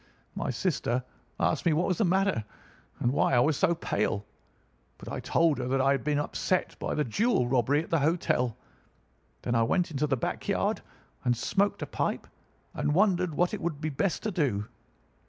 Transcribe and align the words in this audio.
My 0.33 0.49
sister 0.49 1.03
asked 1.39 1.63
me 1.63 1.73
what 1.73 1.85
was 1.87 1.99
the 1.99 2.05
matter, 2.05 2.43
and 3.01 3.13
why 3.13 3.35
I 3.35 3.39
was 3.39 3.55
so 3.55 3.75
pale; 3.75 4.25
but 4.97 5.09
I 5.11 5.19
told 5.19 5.59
her 5.59 5.67
that 5.67 5.79
I 5.79 5.91
had 5.91 6.03
been 6.03 6.17
upset 6.17 6.75
by 6.79 6.95
the 6.95 7.03
jewel 7.03 7.47
robbery 7.47 7.83
at 7.83 7.91
the 7.91 7.99
hotel. 7.99 8.57
Then 9.43 9.53
I 9.53 9.61
went 9.61 9.91
into 9.91 10.07
the 10.07 10.17
back 10.17 10.47
yard 10.47 10.81
and 11.23 11.37
smoked 11.37 11.83
a 11.83 11.85
pipe 11.85 12.25
and 12.73 12.95
wondered 12.95 13.35
what 13.35 13.53
it 13.53 13.61
would 13.61 13.79
be 13.79 13.89
best 13.89 14.23
to 14.23 14.31
do. 14.31 14.65